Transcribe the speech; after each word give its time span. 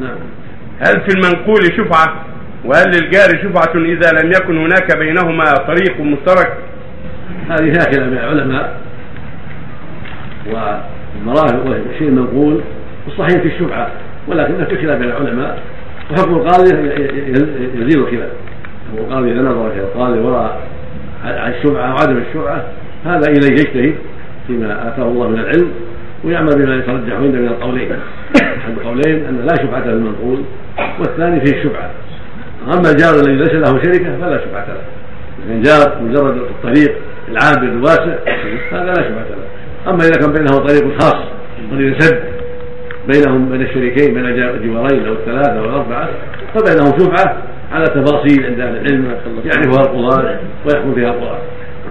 نعم. 0.00 0.16
هل 0.80 1.00
في 1.00 1.16
المنقول 1.16 1.64
شفعة؟ 1.64 2.24
وهل 2.64 2.86
للجار 2.86 3.28
شفعة 3.42 3.72
إذا 3.74 4.22
لم 4.22 4.32
يكن 4.32 4.58
هناك 4.58 4.98
بينهما 4.98 5.44
طريق 5.44 6.00
مشترك؟ 6.00 6.52
هذه 7.50 7.72
فيها 7.72 7.84
كلام 7.84 8.12
العلماء 8.12 8.80
والمراهق 10.46 11.66
والشيء 11.66 12.08
المنقول 12.08 12.60
الصحيح 13.06 13.42
في 13.42 13.48
الشفعة 13.48 13.90
ولكن 14.28 14.64
في 14.64 14.76
خلاف 14.76 14.98
بين 14.98 15.10
العلماء. 15.10 15.58
وحكم 16.10 16.34
القاضي 16.34 16.70
يزيل 17.74 17.98
الخلاف 17.98 18.30
القاضي 18.98 19.32
إذا 19.32 19.40
نظر 19.40 19.72
إلى 19.72 19.80
القاضي 19.80 20.18
وراء 20.18 20.60
الشفعة 21.24 21.94
وعدم 21.94 22.22
الشفعة 22.28 22.64
هذا 23.04 23.30
إليه 23.30 23.50
يجتهد 23.50 23.94
فيما 24.46 24.88
آتاه 24.88 25.02
الله 25.02 25.28
من 25.28 25.38
العلم. 25.38 25.70
ويعمل 26.24 26.50
بما 26.56 26.76
يترجح 26.76 27.14
عنده 27.14 27.38
من 27.38 27.48
القولين. 27.48 27.92
أحد 28.36 28.72
القولين 28.78 29.24
أن 29.26 29.46
لا 29.46 29.54
شفعه 29.54 29.82
في 29.82 29.88
المنقول 29.88 30.42
والثاني 30.98 31.40
فيه 31.40 31.58
الشفعه 31.58 31.90
أما 32.64 32.90
الجار 32.90 33.14
الذي 33.14 33.36
ليس 33.36 33.54
له 33.54 33.82
شركة 33.82 34.18
فلا 34.20 34.38
شفعه 34.38 34.66
له. 34.66 34.82
اذا 35.46 35.62
جار 35.62 36.02
مجرد 36.02 36.36
الطريق 36.36 36.94
العابر 37.28 37.62
الواسع 37.62 38.14
هذا 38.72 38.84
لا 38.84 38.94
شفعه 38.94 39.26
له. 39.30 39.46
أما 39.88 39.98
إذا 39.98 40.16
كان 40.20 40.32
بينه 40.32 40.58
طريق 40.58 41.00
خاص 41.00 41.24
طريق 41.70 42.00
سد 42.00 42.20
بينهم 43.08 43.48
بين 43.50 43.62
الشريكين 43.62 44.14
بين 44.14 44.26
الجوارين 44.26 45.06
أو 45.06 45.12
الثلاثة 45.12 45.58
أو 45.58 45.64
الأربعة 45.64 46.08
فبينهم 46.54 46.98
شفعه 46.98 47.36
على 47.72 47.84
تفاصيل 47.84 48.46
عند 48.46 48.60
أهل 48.60 48.76
العلم 48.76 49.04
يعرفها 49.44 49.84
القضاة 49.84 50.38
ويحكم 50.66 50.94
فيها 50.94 51.08
القضاه 51.08 51.38